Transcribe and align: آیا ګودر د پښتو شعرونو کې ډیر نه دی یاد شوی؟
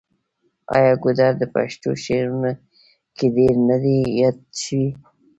آیا 0.75 0.93
ګودر 1.03 1.33
د 1.37 1.43
پښتو 1.53 1.89
شعرونو 2.03 2.51
کې 3.15 3.25
ډیر 3.35 3.53
نه 3.69 3.77
دی 3.83 3.97
یاد 4.21 4.37
شوی؟ 4.63 4.89